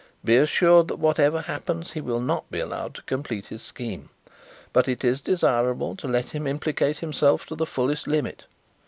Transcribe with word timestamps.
Be 0.25 0.35
assured 0.35 0.87
that 0.87 0.97
whatever 0.97 1.41
happens 1.41 1.91
he 1.91 2.01
will 2.01 2.21
not 2.21 2.49
be 2.49 2.59
allowed 2.59 2.95
to 2.95 3.03
complete 3.03 3.45
his 3.45 3.61
scheme; 3.61 4.09
but 4.73 4.87
it 4.87 5.03
is 5.03 5.21
desirable 5.21 5.95
to 5.97 6.07
let 6.07 6.29
him 6.29 6.47
implicate 6.47 6.97
himself 6.97 7.45
to 7.45 7.55
the 7.55 7.67
fullest 7.67 8.07
limit. 8.07 8.45